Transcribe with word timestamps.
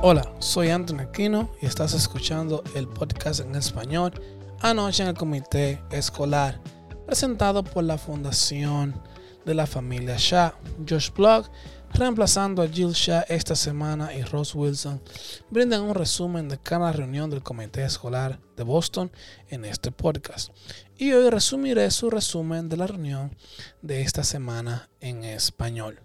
Hola, 0.00 0.32
soy 0.38 0.68
Anthony 0.68 1.00
Aquino 1.00 1.50
y 1.60 1.66
estás 1.66 1.92
escuchando 1.92 2.62
el 2.76 2.86
podcast 2.86 3.40
en 3.40 3.56
español 3.56 4.12
Anoche 4.60 5.02
en 5.02 5.08
el 5.08 5.16
Comité 5.16 5.82
Escolar, 5.90 6.60
presentado 7.04 7.64
por 7.64 7.82
la 7.82 7.98
Fundación 7.98 8.94
de 9.44 9.54
la 9.54 9.66
Familia 9.66 10.14
Shah. 10.16 10.54
Josh 10.88 11.10
Blog, 11.10 11.50
reemplazando 11.94 12.62
a 12.62 12.68
Jill 12.68 12.92
Shah 12.92 13.22
esta 13.22 13.56
semana 13.56 14.14
y 14.14 14.22
Ross 14.22 14.54
Wilson, 14.54 15.02
brindan 15.50 15.82
un 15.82 15.96
resumen 15.96 16.48
de 16.48 16.58
cada 16.58 16.92
reunión 16.92 17.28
del 17.28 17.42
Comité 17.42 17.82
Escolar 17.82 18.38
de 18.56 18.62
Boston 18.62 19.10
en 19.48 19.64
este 19.64 19.90
podcast. 19.90 20.52
Y 20.96 21.12
hoy 21.12 21.28
resumiré 21.28 21.90
su 21.90 22.08
resumen 22.08 22.68
de 22.68 22.76
la 22.76 22.86
reunión 22.86 23.36
de 23.82 24.02
esta 24.02 24.22
semana 24.22 24.88
en 25.00 25.24
español. 25.24 26.00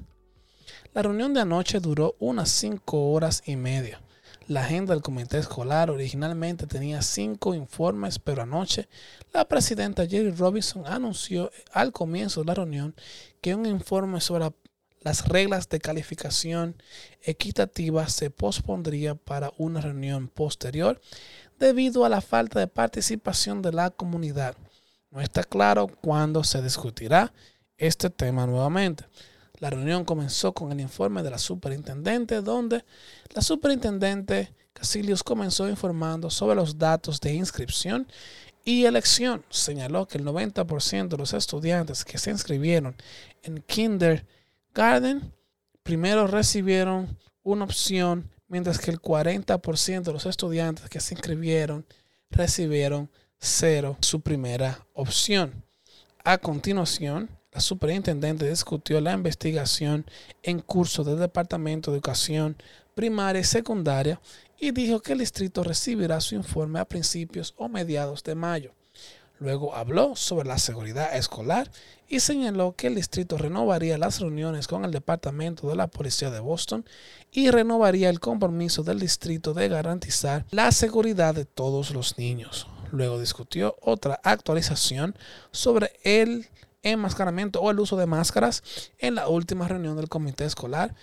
La 0.94 1.02
reunión 1.02 1.34
de 1.34 1.42
anoche 1.42 1.80
duró 1.80 2.16
unas 2.20 2.50
5 2.50 3.12
horas 3.12 3.42
y 3.48 3.56
media. 3.56 4.00
La 4.48 4.62
agenda 4.62 4.94
del 4.94 5.02
comité 5.02 5.40
escolar 5.40 5.90
originalmente 5.90 6.68
tenía 6.68 7.02
cinco 7.02 7.56
informes, 7.56 8.20
pero 8.20 8.44
anoche 8.44 8.90
la 9.32 9.48
presidenta 9.48 10.06
Jerry 10.06 10.32
Robinson 10.32 10.86
anunció 10.86 11.50
al 11.72 11.94
comienzo 11.94 12.42
de 12.42 12.48
la 12.48 12.54
reunión 12.54 12.94
que 13.42 13.56
un 13.56 13.66
informe 13.66 14.22
sobre 14.22 14.52
las 15.00 15.28
reglas 15.28 15.68
de 15.70 15.80
calificación 15.80 16.76
equitativa 17.22 18.08
se 18.08 18.30
pospondría 18.30 19.16
para 19.16 19.52
una 19.58 19.82
reunión 19.82 20.28
posterior 20.28 21.02
debido 21.58 22.06
a 22.06 22.10
la 22.10 22.22
falta 22.22 22.60
de 22.60 22.68
participación 22.68 23.62
de 23.62 23.72
la 23.72 23.90
comunidad. 23.90 24.58
No 25.10 25.22
está 25.22 25.44
claro 25.44 25.88
cuándo 25.88 26.44
se 26.44 26.62
discutirá 26.62 27.34
este 27.78 28.10
tema 28.10 28.46
nuevamente. 28.46 29.06
La 29.64 29.70
reunión 29.70 30.04
comenzó 30.04 30.52
con 30.52 30.74
el 30.74 30.82
informe 30.82 31.24
de 31.24 31.30
la 31.30 31.38
superintendente, 31.38 32.42
donde 32.42 32.84
la 33.34 33.42
superintendente 33.42 34.54
Casilius 34.74 35.24
comenzó 35.24 35.70
informando 35.70 36.30
sobre 36.30 36.58
los 36.58 36.78
datos 36.78 37.22
de 37.22 37.34
inscripción 37.34 38.06
y 38.66 38.84
elección. 38.84 39.46
Señaló 39.50 40.06
que 40.06 40.18
el 40.18 40.26
90% 40.26 41.08
de 41.08 41.18
los 41.18 41.32
estudiantes 41.32 42.04
que 42.04 42.18
se 42.18 42.32
inscribieron 42.32 42.98
en 43.42 43.62
kindergarten 43.62 45.34
primero 45.82 46.28
recibieron 46.28 47.18
una 47.42 47.64
opción, 47.64 48.30
mientras 48.50 48.78
que 48.78 48.92
el 48.92 49.02
40% 49.02 50.04
de 50.04 50.12
los 50.12 50.26
estudiantes 50.26 50.90
que 50.90 51.00
se 51.00 51.14
inscribieron 51.14 51.86
recibieron 52.30 53.10
cero, 53.40 53.96
su 54.02 54.20
primera 54.20 54.86
opción. 54.94 55.64
A 56.26 56.38
continuación, 56.38 57.30
la 57.54 57.62
superintendente 57.62 58.50
discutió 58.50 59.00
la 59.00 59.14
investigación 59.14 60.06
en 60.42 60.60
curso 60.60 61.04
del 61.04 61.20
Departamento 61.20 61.92
de 61.92 61.98
Educación 61.98 62.58
Primaria 62.96 63.42
y 63.42 63.44
Secundaria 63.44 64.20
y 64.60 64.72
dijo 64.72 65.02
que 65.02 65.14
el 65.14 65.20
distrito 65.20 65.64
recibirá 65.64 66.20
su 66.20 66.36
informe 66.36 66.80
a 66.80 66.86
principios 66.86 67.54
o 67.58 67.70
mediados 67.70 68.24
de 68.24 68.34
mayo. 68.34 68.74
Luego 69.40 69.76
habló 69.76 70.16
sobre 70.16 70.48
la 70.48 70.58
seguridad 70.58 71.16
escolar 71.16 71.70
y 72.08 72.22
señaló 72.22 72.76
que 72.76 72.88
el 72.88 72.96
distrito 72.96 73.38
renovaría 73.38 73.98
las 73.98 74.20
reuniones 74.20 74.68
con 74.68 74.86
el 74.86 74.92
Departamento 74.92 75.68
de 75.68 75.76
la 75.76 75.88
Policía 75.88 76.32
de 76.32 76.40
Boston 76.40 76.86
y 77.32 77.52
renovaría 77.52 78.10
el 78.10 78.20
compromiso 78.20 78.84
del 78.84 79.00
distrito 79.00 79.54
de 79.54 79.68
garantizar 79.70 80.46
la 80.50 80.72
seguridad 80.72 81.36
de 81.36 81.46
todos 81.46 81.92
los 81.92 82.18
niños. 82.18 82.68
Luego 82.92 83.20
discutió 83.20 83.76
otra 83.82 84.20
actualización 84.24 85.16
sobre 85.52 85.92
el 86.04 86.48
enmascaramiento 86.84 87.62
o 87.62 87.72
el 87.72 87.80
uso 87.80 87.98
de 87.98 88.06
máscaras 88.06 88.64
en 89.00 89.16
la 89.16 89.28
última 89.28 89.68
reunión 89.68 89.96
del 89.96 90.10
comité 90.10 90.46
escolar. 90.46 90.94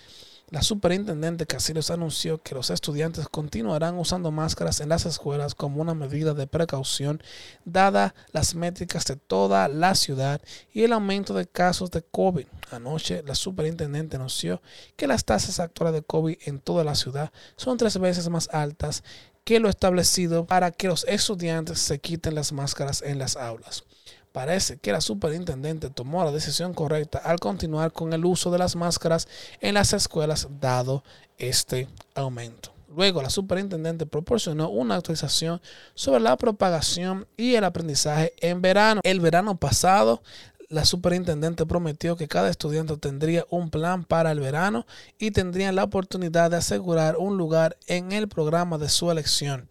La 0.51 0.61
superintendente 0.61 1.45
Casillos 1.45 1.91
anunció 1.91 2.43
que 2.43 2.55
los 2.55 2.71
estudiantes 2.71 3.29
continuarán 3.29 3.97
usando 3.97 4.31
máscaras 4.31 4.81
en 4.81 4.89
las 4.89 5.05
escuelas 5.05 5.55
como 5.55 5.81
una 5.81 5.93
medida 5.93 6.33
de 6.33 6.45
precaución, 6.45 7.23
dada 7.63 8.13
las 8.33 8.53
métricas 8.53 9.05
de 9.05 9.15
toda 9.15 9.69
la 9.69 9.95
ciudad 9.95 10.41
y 10.73 10.83
el 10.83 10.91
aumento 10.91 11.33
de 11.33 11.47
casos 11.47 11.89
de 11.89 12.01
COVID. 12.01 12.47
Anoche, 12.69 13.23
la 13.25 13.35
superintendente 13.35 14.17
anunció 14.17 14.61
que 14.97 15.07
las 15.07 15.23
tasas 15.23 15.61
actuales 15.61 15.93
de 15.93 16.03
COVID 16.03 16.39
en 16.45 16.59
toda 16.59 16.83
la 16.83 16.95
ciudad 16.95 17.31
son 17.55 17.77
tres 17.77 17.97
veces 17.97 18.27
más 18.27 18.49
altas 18.51 19.05
que 19.45 19.61
lo 19.61 19.69
establecido 19.69 20.45
para 20.47 20.71
que 20.71 20.89
los 20.89 21.05
estudiantes 21.05 21.79
se 21.79 21.99
quiten 21.99 22.35
las 22.35 22.51
máscaras 22.51 23.01
en 23.01 23.19
las 23.19 23.37
aulas. 23.37 23.85
Parece 24.31 24.77
que 24.77 24.91
la 24.91 25.01
superintendente 25.01 25.89
tomó 25.89 26.23
la 26.23 26.31
decisión 26.31 26.73
correcta 26.73 27.17
al 27.19 27.39
continuar 27.39 27.91
con 27.91 28.13
el 28.13 28.23
uso 28.25 28.49
de 28.49 28.59
las 28.59 28.75
máscaras 28.75 29.27
en 29.59 29.73
las 29.73 29.91
escuelas 29.93 30.47
dado 30.59 31.03
este 31.37 31.89
aumento. 32.15 32.73
Luego, 32.95 33.21
la 33.21 33.29
superintendente 33.29 34.05
proporcionó 34.05 34.69
una 34.69 34.95
actualización 34.95 35.61
sobre 35.95 36.19
la 36.19 36.35
propagación 36.37 37.25
y 37.37 37.55
el 37.55 37.63
aprendizaje 37.63 38.33
en 38.39 38.61
verano. 38.61 39.01
El 39.03 39.21
verano 39.21 39.57
pasado, 39.57 40.21
la 40.67 40.85
superintendente 40.85 41.65
prometió 41.65 42.15
que 42.15 42.27
cada 42.27 42.49
estudiante 42.49 42.95
tendría 42.97 43.45
un 43.49 43.69
plan 43.69 44.03
para 44.03 44.31
el 44.31 44.39
verano 44.39 44.85
y 45.19 45.31
tendría 45.31 45.71
la 45.71 45.83
oportunidad 45.83 46.51
de 46.51 46.57
asegurar 46.57 47.17
un 47.17 47.37
lugar 47.37 47.77
en 47.87 48.11
el 48.13 48.27
programa 48.27 48.77
de 48.77 48.87
su 48.87 49.11
elección. 49.11 49.67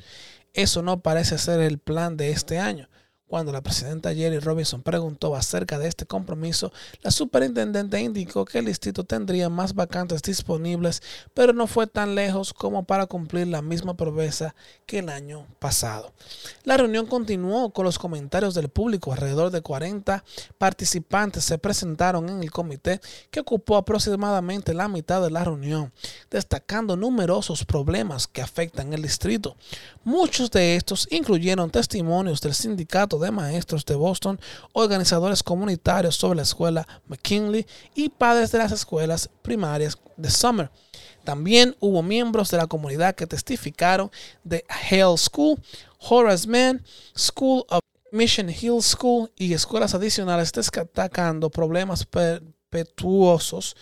Eso 0.52 0.82
no 0.82 1.00
parece 1.00 1.38
ser 1.38 1.60
el 1.60 1.78
plan 1.78 2.16
de 2.16 2.30
este 2.30 2.58
año. 2.58 2.88
Cuando 3.30 3.52
la 3.52 3.60
presidenta 3.60 4.12
Jerry 4.12 4.40
Robinson 4.40 4.82
preguntó 4.82 5.36
acerca 5.36 5.78
de 5.78 5.86
este 5.86 6.04
compromiso, 6.04 6.72
la 7.00 7.12
superintendente 7.12 8.00
indicó 8.00 8.44
que 8.44 8.58
el 8.58 8.64
distrito 8.64 9.04
tendría 9.04 9.48
más 9.48 9.72
vacantes 9.72 10.20
disponibles, 10.20 11.00
pero 11.32 11.52
no 11.52 11.68
fue 11.68 11.86
tan 11.86 12.16
lejos 12.16 12.52
como 12.52 12.82
para 12.82 13.06
cumplir 13.06 13.46
la 13.46 13.62
misma 13.62 13.94
promesa 13.94 14.56
que 14.84 14.98
el 14.98 15.10
año 15.10 15.46
pasado. 15.60 16.12
La 16.64 16.76
reunión 16.76 17.06
continuó 17.06 17.70
con 17.70 17.84
los 17.84 18.00
comentarios 18.00 18.54
del 18.56 18.68
público. 18.68 19.12
Alrededor 19.12 19.52
de 19.52 19.62
40 19.62 20.24
participantes 20.58 21.44
se 21.44 21.56
presentaron 21.56 22.28
en 22.30 22.42
el 22.42 22.50
comité 22.50 23.00
que 23.30 23.38
ocupó 23.38 23.76
aproximadamente 23.76 24.74
la 24.74 24.88
mitad 24.88 25.22
de 25.22 25.30
la 25.30 25.44
reunión, 25.44 25.92
destacando 26.32 26.96
numerosos 26.96 27.64
problemas 27.64 28.26
que 28.26 28.42
afectan 28.42 28.92
el 28.92 29.02
distrito. 29.02 29.56
Muchos 30.02 30.50
de 30.50 30.74
estos 30.74 31.06
incluyeron 31.12 31.70
testimonios 31.70 32.40
del 32.40 32.54
sindicato 32.54 33.19
de 33.20 33.30
maestros 33.30 33.84
de 33.84 33.94
Boston, 33.94 34.40
organizadores 34.72 35.42
comunitarios 35.42 36.16
sobre 36.16 36.36
la 36.36 36.42
escuela 36.42 36.86
McKinley 37.06 37.66
y 37.94 38.08
padres 38.08 38.50
de 38.52 38.58
las 38.58 38.72
escuelas 38.72 39.30
primarias 39.42 39.98
de 40.16 40.30
Summer. 40.30 40.70
También 41.24 41.76
hubo 41.80 42.02
miembros 42.02 42.50
de 42.50 42.56
la 42.56 42.66
comunidad 42.66 43.14
que 43.14 43.26
testificaron 43.26 44.10
de 44.42 44.64
Hale 44.68 45.16
School, 45.16 45.60
Horace 45.98 46.48
Mann, 46.48 46.82
School 47.16 47.64
of 47.68 47.80
Mission 48.12 48.50
Hill 48.50 48.82
School 48.82 49.30
y 49.36 49.52
escuelas 49.52 49.94
adicionales 49.94 50.52
destacando 50.52 51.50
problemas 51.50 52.04
perpetuosos 52.04 53.76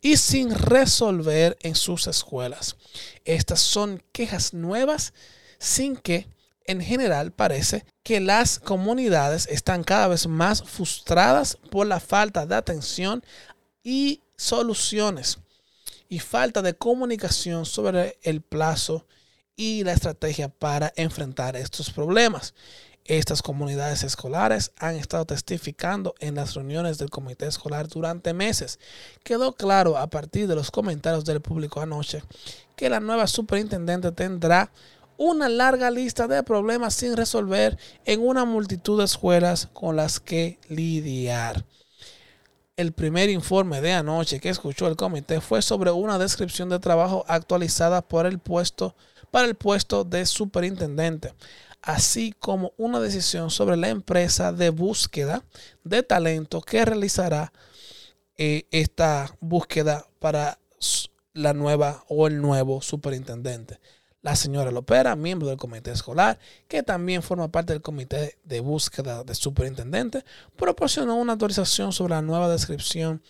y 0.00 0.16
sin 0.16 0.54
resolver 0.54 1.56
en 1.60 1.74
sus 1.74 2.06
escuelas. 2.06 2.76
Estas 3.24 3.60
son 3.60 4.02
quejas 4.12 4.54
nuevas 4.54 5.12
sin 5.58 5.96
que 5.96 6.26
en 6.70 6.80
general 6.80 7.32
parece 7.32 7.84
que 8.04 8.20
las 8.20 8.60
comunidades 8.60 9.48
están 9.50 9.82
cada 9.82 10.06
vez 10.06 10.28
más 10.28 10.62
frustradas 10.62 11.58
por 11.70 11.86
la 11.88 11.98
falta 11.98 12.46
de 12.46 12.54
atención 12.54 13.24
y 13.82 14.20
soluciones 14.36 15.38
y 16.08 16.20
falta 16.20 16.62
de 16.62 16.74
comunicación 16.74 17.66
sobre 17.66 18.18
el 18.22 18.40
plazo 18.40 19.04
y 19.56 19.82
la 19.82 19.92
estrategia 19.92 20.48
para 20.48 20.92
enfrentar 20.94 21.56
estos 21.56 21.90
problemas. 21.90 22.54
Estas 23.04 23.42
comunidades 23.42 24.04
escolares 24.04 24.70
han 24.78 24.94
estado 24.94 25.24
testificando 25.24 26.14
en 26.20 26.36
las 26.36 26.54
reuniones 26.54 26.98
del 26.98 27.10
comité 27.10 27.46
escolar 27.46 27.88
durante 27.88 28.32
meses. 28.32 28.78
Quedó 29.24 29.54
claro 29.56 29.98
a 29.98 30.06
partir 30.06 30.46
de 30.46 30.54
los 30.54 30.70
comentarios 30.70 31.24
del 31.24 31.40
público 31.40 31.80
anoche 31.80 32.22
que 32.76 32.88
la 32.88 33.00
nueva 33.00 33.26
superintendente 33.26 34.12
tendrá 34.12 34.70
una 35.22 35.50
larga 35.50 35.90
lista 35.90 36.26
de 36.26 36.42
problemas 36.42 36.94
sin 36.94 37.14
resolver 37.14 37.76
en 38.06 38.26
una 38.26 38.46
multitud 38.46 38.98
de 38.98 39.04
escuelas 39.04 39.68
con 39.74 39.94
las 39.94 40.18
que 40.18 40.58
lidiar. 40.70 41.66
El 42.74 42.92
primer 42.92 43.28
informe 43.28 43.82
de 43.82 43.92
anoche 43.92 44.40
que 44.40 44.48
escuchó 44.48 44.86
el 44.86 44.96
comité 44.96 45.42
fue 45.42 45.60
sobre 45.60 45.90
una 45.90 46.18
descripción 46.18 46.70
de 46.70 46.78
trabajo 46.78 47.26
actualizada 47.28 48.00
por 48.00 48.24
el 48.24 48.38
puesto, 48.38 48.96
para 49.30 49.46
el 49.46 49.56
puesto 49.56 50.04
de 50.04 50.24
superintendente, 50.24 51.34
así 51.82 52.32
como 52.32 52.72
una 52.78 52.98
decisión 52.98 53.50
sobre 53.50 53.76
la 53.76 53.90
empresa 53.90 54.54
de 54.54 54.70
búsqueda 54.70 55.44
de 55.84 56.02
talento 56.02 56.62
que 56.62 56.82
realizará 56.82 57.52
eh, 58.38 58.66
esta 58.70 59.36
búsqueda 59.40 60.06
para 60.18 60.58
la 61.34 61.52
nueva 61.52 62.06
o 62.08 62.26
el 62.26 62.40
nuevo 62.40 62.80
superintendente. 62.80 63.78
La 64.22 64.36
señora 64.36 64.70
Lopera, 64.70 65.16
miembro 65.16 65.48
del 65.48 65.56
comité 65.56 65.92
escolar, 65.92 66.38
que 66.68 66.82
también 66.82 67.22
forma 67.22 67.50
parte 67.50 67.72
del 67.72 67.80
comité 67.80 68.38
de 68.44 68.60
búsqueda 68.60 69.24
de 69.24 69.34
superintendente, 69.34 70.24
proporcionó 70.56 71.16
una 71.16 71.32
autorización 71.32 71.92
sobre 71.92 72.14
la 72.14 72.22
nueva 72.22 72.50
descripción 72.50 73.22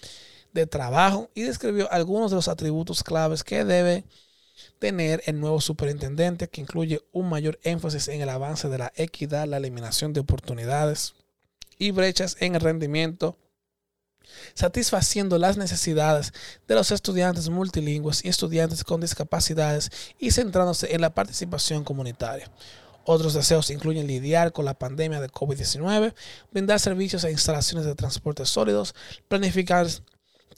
de 0.52 0.66
trabajo 0.66 1.30
y 1.34 1.42
describió 1.42 1.90
algunos 1.92 2.32
de 2.32 2.36
los 2.36 2.48
atributos 2.48 3.04
claves 3.04 3.44
que 3.44 3.64
debe 3.64 4.04
tener 4.80 5.22
el 5.26 5.38
nuevo 5.38 5.60
superintendente 5.60 6.48
que 6.48 6.60
incluye 6.60 7.00
un 7.12 7.28
mayor 7.28 7.60
énfasis 7.62 8.08
en 8.08 8.20
el 8.20 8.28
avance 8.28 8.68
de 8.68 8.78
la 8.78 8.92
equidad, 8.96 9.46
la 9.46 9.58
eliminación 9.58 10.12
de 10.12 10.20
oportunidades 10.20 11.14
y 11.78 11.92
brechas 11.92 12.36
en 12.40 12.56
el 12.56 12.60
rendimiento, 12.60 13.38
satisfaciendo 14.54 15.38
las 15.38 15.56
necesidades 15.56 16.32
de 16.66 16.74
los 16.74 16.90
estudiantes 16.90 17.48
multilingües 17.48 18.24
y 18.24 18.28
estudiantes 18.28 18.84
con 18.84 19.00
discapacidades 19.00 19.90
y 20.18 20.30
centrándose 20.30 20.94
en 20.94 21.00
la 21.00 21.14
participación 21.14 21.84
comunitaria. 21.84 22.50
Otros 23.04 23.34
deseos 23.34 23.70
incluyen 23.70 24.06
lidiar 24.06 24.52
con 24.52 24.64
la 24.64 24.74
pandemia 24.74 25.20
de 25.20 25.28
COVID-19, 25.28 26.14
brindar 26.52 26.78
servicios 26.78 27.24
e 27.24 27.30
instalaciones 27.30 27.86
de 27.86 27.94
transporte 27.94 28.44
sólidos, 28.44 28.94
planificar 29.26 29.86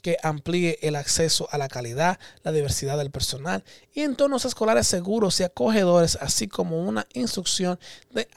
que 0.01 0.17
amplíe 0.21 0.77
el 0.81 0.97
acceso 0.97 1.47
a 1.51 1.57
la 1.57 1.69
calidad, 1.69 2.19
la 2.43 2.51
diversidad 2.51 2.97
del 2.97 3.09
personal 3.09 3.63
y 3.93 4.01
entornos 4.01 4.43
escolares 4.43 4.85
seguros 4.85 5.39
y 5.39 5.43
acogedores, 5.43 6.17
así 6.19 6.49
como 6.49 6.83
una 6.83 7.07
instrucción 7.13 7.79
de 8.11 8.27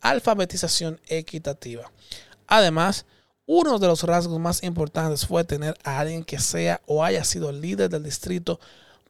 alfabetización 0.00 1.00
equitativa. 1.08 1.90
Además, 2.46 3.06
uno 3.52 3.80
de 3.80 3.88
los 3.88 4.04
rasgos 4.04 4.38
más 4.38 4.62
importantes 4.62 5.26
fue 5.26 5.42
tener 5.42 5.76
a 5.82 5.98
alguien 5.98 6.22
que 6.22 6.38
sea 6.38 6.80
o 6.86 7.02
haya 7.02 7.24
sido 7.24 7.50
líder 7.50 7.90
del 7.90 8.04
distrito 8.04 8.60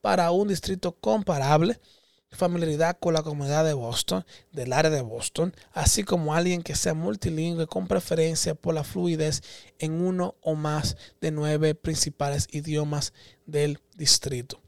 para 0.01 0.31
un 0.31 0.49
distrito 0.49 0.93
comparable 0.93 1.79
familiaridad 2.31 2.97
con 2.99 3.13
la 3.13 3.23
comunidad 3.23 3.67
de 3.67 3.75
Boston, 3.75 4.25
del 4.51 4.73
área 4.73 4.91
de 4.91 5.03
Boston, 5.03 5.55
así 5.75 6.05
como 6.05 6.33
alguien 6.35 6.63
que 6.63 6.75
sea 6.75 6.95
multilingüe 6.95 7.67
con 7.67 7.87
preferencia 7.87 8.55
por 8.55 8.73
la 8.75 8.83
fluidez 8.83 9.43
en 9.79 10.01
uno 10.01 10.37
o 10.41 10.55
más 10.55 10.97
de 11.21 11.33
nueve 11.33 11.75
principales 11.75 12.49
idiomas 12.51 13.13
del 13.45 13.79
distrito. 13.95 14.59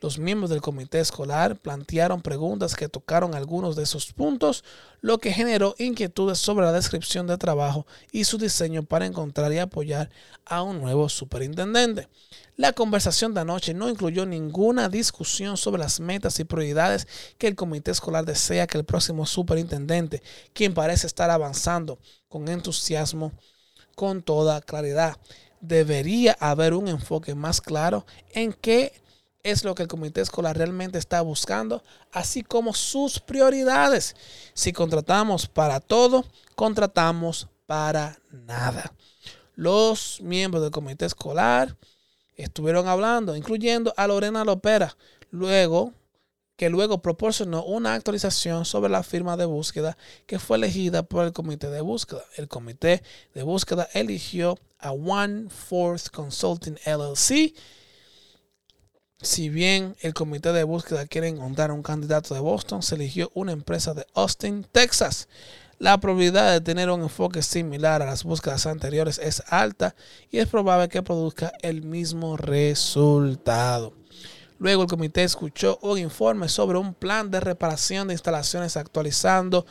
Los 0.00 0.18
miembros 0.18 0.50
del 0.50 0.60
comité 0.60 1.00
escolar 1.00 1.56
plantearon 1.56 2.22
preguntas 2.22 2.74
que 2.74 2.88
tocaron 2.88 3.34
algunos 3.34 3.76
de 3.76 3.82
esos 3.82 4.12
puntos, 4.12 4.64
lo 5.00 5.18
que 5.18 5.32
generó 5.32 5.74
inquietudes 5.78 6.38
sobre 6.38 6.66
la 6.66 6.72
descripción 6.72 7.26
de 7.26 7.38
trabajo 7.38 7.86
y 8.12 8.24
su 8.24 8.38
diseño 8.38 8.82
para 8.82 9.06
encontrar 9.06 9.52
y 9.52 9.58
apoyar 9.58 10.10
a 10.44 10.62
un 10.62 10.80
nuevo 10.80 11.08
superintendente. 11.08 12.08
La 12.56 12.72
conversación 12.72 13.34
de 13.34 13.40
anoche 13.40 13.74
no 13.74 13.90
incluyó 13.90 14.24
ninguna 14.24 14.88
discusión 14.88 15.58
sobre 15.58 15.82
las 15.82 16.00
metas 16.00 16.40
y 16.40 16.44
prioridades 16.44 17.06
que 17.36 17.48
el 17.48 17.54
comité 17.54 17.90
escolar 17.90 18.24
desea 18.24 18.66
que 18.66 18.78
el 18.78 18.84
próximo 18.84 19.26
superintendente, 19.26 20.22
quien 20.54 20.72
parece 20.72 21.06
estar 21.06 21.30
avanzando 21.30 21.98
con 22.28 22.48
entusiasmo, 22.48 23.32
con 23.94 24.22
toda 24.22 24.62
claridad. 24.62 25.18
Debería 25.60 26.36
haber 26.40 26.74
un 26.74 26.88
enfoque 26.88 27.34
más 27.34 27.60
claro 27.60 28.06
en 28.32 28.54
qué 28.54 28.92
es 29.46 29.64
lo 29.64 29.74
que 29.74 29.82
el 29.82 29.88
comité 29.88 30.20
escolar 30.20 30.56
realmente 30.56 30.98
está 30.98 31.20
buscando, 31.20 31.82
así 32.12 32.42
como 32.42 32.74
sus 32.74 33.20
prioridades. 33.20 34.16
Si 34.54 34.72
contratamos 34.72 35.46
para 35.46 35.80
todo, 35.80 36.24
contratamos 36.54 37.48
para 37.66 38.18
nada. 38.30 38.92
Los 39.54 40.20
miembros 40.20 40.62
del 40.62 40.72
comité 40.72 41.06
escolar 41.06 41.76
estuvieron 42.34 42.88
hablando, 42.88 43.36
incluyendo 43.36 43.94
a 43.96 44.06
Lorena 44.06 44.44
Lopera, 44.44 44.96
luego 45.30 45.92
que 46.56 46.70
luego 46.70 47.02
proporcionó 47.02 47.64
una 47.64 47.94
actualización 47.94 48.64
sobre 48.64 48.90
la 48.90 49.02
firma 49.02 49.36
de 49.36 49.44
búsqueda 49.44 49.96
que 50.26 50.38
fue 50.38 50.56
elegida 50.56 51.02
por 51.02 51.24
el 51.24 51.32
comité 51.32 51.70
de 51.70 51.82
búsqueda. 51.82 52.24
El 52.36 52.48
comité 52.48 53.02
de 53.34 53.42
búsqueda 53.42 53.88
eligió 53.92 54.58
a 54.78 54.90
One 54.92 55.50
Fourth 55.50 56.08
Consulting 56.08 56.78
LLC. 56.86 57.54
Si 59.22 59.48
bien 59.48 59.96
el 60.02 60.12
comité 60.12 60.52
de 60.52 60.62
búsqueda 60.62 61.06
quiere 61.06 61.28
encontrar 61.28 61.72
un 61.72 61.82
candidato 61.82 62.34
de 62.34 62.40
Boston, 62.40 62.82
se 62.82 62.96
eligió 62.96 63.30
una 63.32 63.52
empresa 63.52 63.94
de 63.94 64.06
Austin, 64.14 64.66
Texas. 64.70 65.26
La 65.78 65.98
probabilidad 65.98 66.52
de 66.52 66.60
tener 66.60 66.90
un 66.90 67.00
enfoque 67.00 67.40
similar 67.40 68.02
a 68.02 68.06
las 68.06 68.24
búsquedas 68.24 68.66
anteriores 68.66 69.18
es 69.18 69.42
alta 69.48 69.94
y 70.30 70.38
es 70.38 70.48
probable 70.48 70.90
que 70.90 71.02
produzca 71.02 71.50
el 71.62 71.82
mismo 71.82 72.36
resultado. 72.36 73.94
Luego 74.58 74.82
el 74.82 74.88
comité 74.88 75.24
escuchó 75.24 75.78
un 75.80 75.98
informe 75.98 76.50
sobre 76.50 76.76
un 76.76 76.92
plan 76.92 77.30
de 77.30 77.40
reparación 77.40 78.08
de 78.08 78.14
instalaciones 78.14 78.76
actualizando 78.76 79.64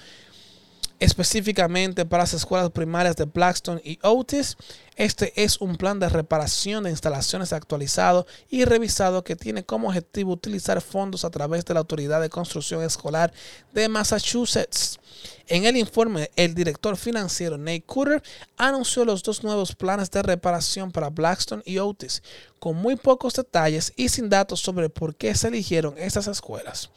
específicamente 1.00 2.06
para 2.06 2.24
las 2.24 2.34
escuelas 2.34 2.72
primarias 2.72 3.16
de 3.16 3.26
Blackstone 3.26 3.82
y 3.84 4.00
Otis. 4.02 4.58
Este 4.96 5.34
es 5.44 5.60
un 5.60 5.76
plan 5.76 6.00
de 6.00 6.08
reparación 6.08 6.86
de 6.86 6.90
instalaciones 6.90 7.52
actualizado 7.52 8.26
y 8.50 8.64
revisado 8.64 9.24
que 9.24 9.36
tiene 9.36 9.66
como 9.66 9.90
objetivo 9.90 10.32
utilizar 10.32 10.80
fondos 10.82 11.26
a 11.26 11.30
través 11.30 11.66
de 11.66 11.74
la 11.74 11.82
Autoridad 11.82 12.22
de 12.22 12.30
Construcción 12.30 12.82
Escolar 12.82 13.34
de 13.74 13.90
Massachusetts. 13.90 15.00
En 15.48 15.66
el 15.66 15.76
informe, 15.76 16.32
el 16.36 16.56
director 16.56 16.96
financiero 16.98 17.58
Nate 17.58 17.84
Cooter 17.84 18.24
anunció 18.58 19.04
los 19.04 19.22
dos 19.22 19.44
nuevos 19.44 19.76
planes 19.76 20.10
de 20.12 20.24
reparación 20.24 20.92
para 20.92 21.10
Blackstone 21.10 21.62
y 21.66 21.78
Otis, 21.78 22.24
con 22.60 22.78
muy 22.78 22.96
pocos 22.96 23.34
detalles 23.34 23.92
y 23.96 24.10
sin 24.10 24.30
datos 24.30 24.62
sobre 24.62 24.90
por 24.90 25.16
qué 25.16 25.36
se 25.36 25.50
eligieron 25.50 25.96
estas 25.98 26.28
escuelas. 26.28 26.90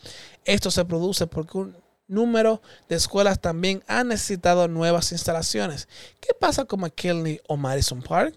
Esto 0.45 0.71
se 0.71 0.85
produce 0.85 1.27
porque 1.27 1.59
un 1.59 1.88
número 2.09 2.61
de 2.89 2.97
escuelas 2.97 3.41
también 3.41 3.85
han 3.87 4.09
necesitado 4.09 4.67
nuevas 4.67 5.13
instalaciones. 5.13 5.89
¿Qué 6.21 6.35
pasa 6.35 6.65
con 6.65 6.81
McKinley 6.81 7.41
o 7.47 7.57
Madison 7.57 8.03
Park? 8.03 8.37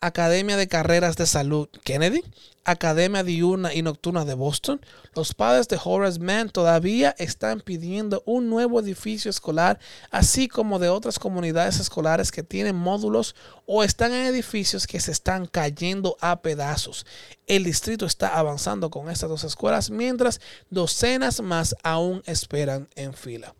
Academia 0.00 0.56
de 0.56 0.68
Carreras 0.68 1.16
de 1.16 1.26
Salud 1.26 1.68
Kennedy, 1.82 2.22
Academia 2.64 3.24
Diurna 3.24 3.74
y 3.74 3.82
Nocturna 3.82 4.24
de 4.24 4.34
Boston, 4.34 4.80
los 5.16 5.34
padres 5.34 5.66
de 5.66 5.76
Horace 5.82 6.20
Mann 6.20 6.50
todavía 6.50 7.16
están 7.18 7.60
pidiendo 7.60 8.22
un 8.24 8.48
nuevo 8.48 8.78
edificio 8.78 9.28
escolar, 9.28 9.80
así 10.12 10.46
como 10.46 10.78
de 10.78 10.88
otras 10.88 11.18
comunidades 11.18 11.80
escolares 11.80 12.30
que 12.30 12.44
tienen 12.44 12.76
módulos 12.76 13.34
o 13.66 13.82
están 13.82 14.12
en 14.12 14.26
edificios 14.26 14.86
que 14.86 15.00
se 15.00 15.10
están 15.10 15.46
cayendo 15.46 16.16
a 16.20 16.42
pedazos. 16.42 17.04
El 17.48 17.64
distrito 17.64 18.06
está 18.06 18.38
avanzando 18.38 18.90
con 18.90 19.10
estas 19.10 19.28
dos 19.28 19.42
escuelas, 19.42 19.90
mientras 19.90 20.40
docenas 20.70 21.40
más 21.40 21.74
aún 21.82 22.22
esperan 22.24 22.88
en 22.94 23.14
fila. 23.14 23.52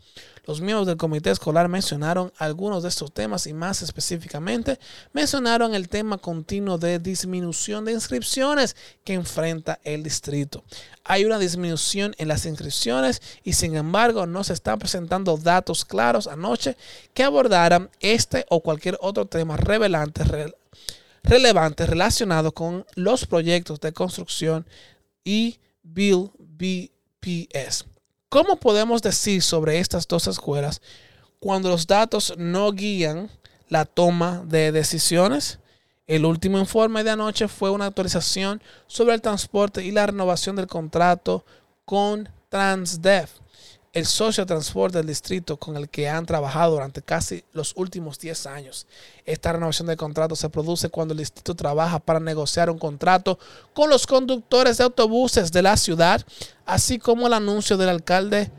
Los 0.49 0.63
miembros 0.63 0.87
del 0.87 0.97
comité 0.97 1.31
escolar 1.31 1.69
mencionaron 1.69 2.33
algunos 2.39 2.83
de 2.83 2.89
estos 2.89 3.13
temas 3.13 3.47
y 3.47 3.53
más 3.53 3.83
específicamente 3.83 4.79
mencionaron 5.13 5.75
el 5.75 5.91
tema 5.91 6.17
continuo 6.17 6.79
de 6.79 6.99
disminución 6.99 7.85
de 7.85 7.93
inscripciones 7.93 8.75
que 9.05 9.13
enfrenta 9.13 9.79
el 9.85 10.03
distrito. 10.03 10.65
Hay 11.05 11.27
una 11.27 11.39
disminución 11.39 12.15
en 12.17 12.29
las 12.29 12.47
inscripciones 12.47 13.21
y 13.45 13.53
sin 13.53 13.77
embargo 13.77 14.25
no 14.25 14.43
se 14.43 14.55
están 14.55 14.79
presentando 14.79 15.37
datos 15.37 15.85
claros 15.85 16.27
anoche 16.27 16.79
que 17.13 17.25
abordaran 17.25 17.91
este 18.01 18.47
o 18.49 18.63
cualquier 18.63 18.97
otro 19.03 19.27
tema 19.27 19.59
relevante, 19.59 20.25
relacionado 21.85 22.53
con 22.53 22.87
los 22.95 23.27
proyectos 23.27 23.81
de 23.81 23.93
construcción 23.93 24.65
y 25.23 25.59
Bill 25.83 26.31
BPS. 26.39 27.98
¿Cómo 28.31 28.57
podemos 28.57 29.01
decir 29.01 29.43
sobre 29.43 29.79
estas 29.79 30.07
dos 30.07 30.27
escuelas 30.27 30.83
cuando 31.41 31.71
los 31.71 31.87
datos 31.87 32.35
no 32.37 32.71
guían 32.73 33.31
la 33.71 33.87
toma 33.87 34.43
de 34.45 34.71
decisiones? 34.71 35.61
El 36.07 36.27
último 36.27 36.59
informe 36.59 37.05
de 37.05 37.11
anoche 37.11 37.49
fue 37.49 37.71
una 37.71 37.87
actualización 37.87 38.63
sobre 38.87 39.15
el 39.15 39.23
transporte 39.23 39.83
y 39.83 39.93
la 39.93 40.07
renovación 40.07 40.57
del 40.57 40.67
contrato 40.67 41.47
con 41.87 42.29
Transdev 42.51 43.31
el 43.93 44.07
socio 44.07 44.45
de 44.45 44.49
transporte 44.49 44.99
del 44.99 45.07
distrito 45.07 45.57
con 45.57 45.77
el 45.77 45.89
que 45.89 46.09
han 46.09 46.27
trabajado 46.27 46.73
durante 46.73 47.03
casi 47.03 47.45
los 47.53 47.73
últimos 47.77 48.19
10 48.19 48.47
años. 48.47 48.87
Esta 49.25 49.53
renovación 49.53 49.89
de 49.89 49.97
contrato 49.97 50.37
se 50.37 50.51
produce 50.51 50.89
cuando 50.89 51.13
el 51.13 51.19
distrito 51.19 51.55
trabaja 51.55 51.99
para 51.99 52.21
negociar 52.21 52.71
un 52.71 52.79
contrato 52.79 53.39
con 53.73 53.91
los 53.91 54.07
conductores 54.07 54.79
de 54.79 54.85
autobuses 54.85 55.51
de 55.53 55.63
la 55.63 55.77
ciudad, 55.77 56.25
así 56.67 56.99
como 56.99 57.27
el 57.27 57.33
anuncio 57.33 57.77
del 57.77 57.89
alcalde 57.89 58.51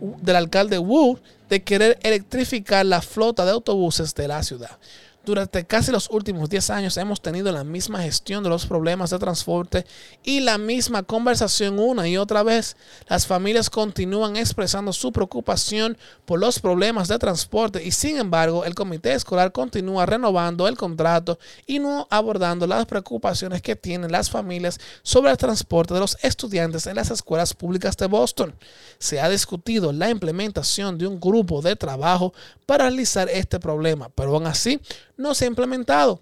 del 0.00 0.36
alcalde 0.36 0.78
Wu 0.78 1.18
de 1.48 1.62
querer 1.62 1.98
electrificar 2.02 2.84
la 2.84 3.00
flota 3.00 3.44
de 3.44 3.52
autobuses 3.52 4.14
de 4.14 4.28
la 4.28 4.42
ciudad. 4.42 4.78
Durante 5.24 5.64
casi 5.64 5.90
los 5.90 6.10
últimos 6.10 6.50
10 6.50 6.68
años 6.68 6.96
hemos 6.98 7.22
tenido 7.22 7.50
la 7.50 7.64
misma 7.64 8.02
gestión 8.02 8.42
de 8.42 8.50
los 8.50 8.66
problemas 8.66 9.08
de 9.08 9.18
transporte 9.18 9.86
y 10.22 10.40
la 10.40 10.58
misma 10.58 11.02
conversación 11.02 11.78
una 11.78 12.06
y 12.06 12.18
otra 12.18 12.42
vez. 12.42 12.76
Las 13.08 13.26
familias 13.26 13.70
continúan 13.70 14.36
expresando 14.36 14.92
su 14.92 15.12
preocupación 15.12 15.96
por 16.26 16.40
los 16.40 16.58
problemas 16.58 17.08
de 17.08 17.18
transporte 17.18 17.82
y 17.82 17.90
sin 17.90 18.18
embargo 18.18 18.66
el 18.66 18.74
comité 18.74 19.14
escolar 19.14 19.50
continúa 19.50 20.04
renovando 20.04 20.68
el 20.68 20.76
contrato 20.76 21.38
y 21.66 21.78
no 21.78 22.06
abordando 22.10 22.66
las 22.66 22.84
preocupaciones 22.84 23.62
que 23.62 23.76
tienen 23.76 24.12
las 24.12 24.28
familias 24.28 24.78
sobre 25.02 25.30
el 25.30 25.38
transporte 25.38 25.94
de 25.94 26.00
los 26.00 26.18
estudiantes 26.22 26.86
en 26.86 26.96
las 26.96 27.10
escuelas 27.10 27.54
públicas 27.54 27.96
de 27.96 28.08
Boston. 28.08 28.54
Se 28.98 29.20
ha 29.20 29.30
discutido 29.30 29.90
la 29.90 30.10
implementación 30.10 30.98
de 30.98 31.06
un 31.06 31.18
grupo 31.18 31.62
de 31.62 31.76
trabajo 31.76 32.34
para 32.66 32.84
realizar 32.84 33.30
este 33.30 33.58
problema, 33.58 34.10
pero 34.10 34.34
aún 34.34 34.46
así 34.46 34.80
no 35.16 35.34
se 35.34 35.44
ha 35.44 35.48
implementado. 35.48 36.20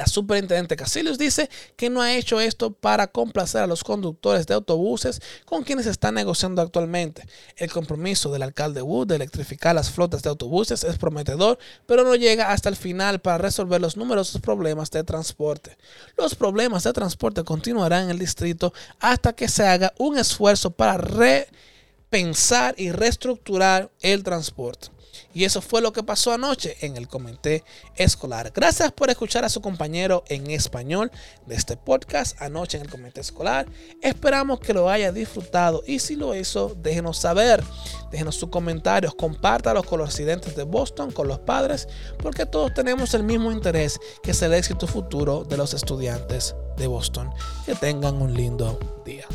La 0.00 0.06
superintendente 0.06 0.76
Casilius 0.76 1.18
dice 1.18 1.50
que 1.76 1.90
no 1.90 2.00
ha 2.00 2.14
hecho 2.14 2.40
esto 2.40 2.72
para 2.72 3.08
complacer 3.08 3.62
a 3.62 3.66
los 3.66 3.84
conductores 3.84 4.46
de 4.46 4.54
autobuses 4.54 5.20
con 5.44 5.64
quienes 5.64 5.86
está 5.86 6.12
negociando 6.12 6.62
actualmente. 6.62 7.26
El 7.56 7.70
compromiso 7.70 8.32
del 8.32 8.42
alcalde 8.42 8.82
Wood 8.82 9.08
de 9.08 9.16
electrificar 9.16 9.74
las 9.74 9.90
flotas 9.90 10.22
de 10.22 10.30
autobuses 10.30 10.84
es 10.84 10.96
prometedor, 10.96 11.58
pero 11.86 12.04
no 12.04 12.14
llega 12.14 12.52
hasta 12.52 12.68
el 12.68 12.76
final 12.76 13.20
para 13.20 13.38
resolver 13.38 13.80
los 13.80 13.96
numerosos 13.96 14.40
problemas 14.40 14.90
de 14.90 15.04
transporte. 15.04 15.76
Los 16.16 16.34
problemas 16.34 16.84
de 16.84 16.92
transporte 16.92 17.44
continuarán 17.44 18.04
en 18.04 18.10
el 18.10 18.18
distrito 18.18 18.72
hasta 19.00 19.32
que 19.32 19.48
se 19.48 19.66
haga 19.66 19.92
un 19.98 20.16
esfuerzo 20.16 20.70
para 20.70 20.98
repensar 20.98 22.74
y 22.78 22.92
reestructurar 22.92 23.90
el 24.00 24.22
transporte. 24.22 24.88
Y 25.32 25.44
eso 25.44 25.60
fue 25.60 25.80
lo 25.80 25.92
que 25.92 26.02
pasó 26.02 26.32
anoche 26.32 26.76
en 26.80 26.96
el 26.96 27.08
comité 27.08 27.64
escolar. 27.94 28.52
Gracias 28.54 28.90
por 28.92 29.10
escuchar 29.10 29.44
a 29.44 29.48
su 29.48 29.60
compañero 29.60 30.24
en 30.28 30.50
español 30.50 31.10
de 31.46 31.54
este 31.54 31.76
podcast 31.76 32.40
anoche 32.42 32.78
en 32.78 32.84
el 32.84 32.90
comité 32.90 33.20
escolar. 33.20 33.66
Esperamos 34.02 34.60
que 34.60 34.74
lo 34.74 34.90
haya 34.90 35.12
disfrutado 35.12 35.82
y 35.86 35.98
si 36.00 36.16
lo 36.16 36.34
hizo, 36.34 36.74
déjenos 36.76 37.18
saber. 37.18 37.62
Déjenos 38.10 38.36
sus 38.36 38.50
comentarios, 38.50 39.14
compártalos 39.14 39.86
con 39.86 40.00
los 40.00 40.10
residentes 40.10 40.56
de 40.56 40.64
Boston, 40.64 41.12
con 41.12 41.28
los 41.28 41.38
padres, 41.40 41.86
porque 42.18 42.44
todos 42.44 42.74
tenemos 42.74 43.14
el 43.14 43.22
mismo 43.22 43.52
interés, 43.52 44.00
que 44.22 44.32
es 44.32 44.42
el 44.42 44.52
éxito 44.52 44.86
futuro 44.86 45.44
de 45.44 45.56
los 45.56 45.74
estudiantes 45.74 46.56
de 46.76 46.86
Boston. 46.88 47.30
Que 47.64 47.74
tengan 47.74 48.20
un 48.20 48.34
lindo 48.34 48.78
día. 49.04 49.26